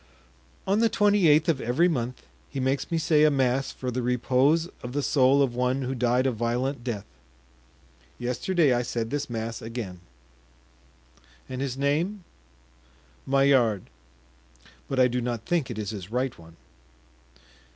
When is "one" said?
5.53-5.83, 16.35-16.55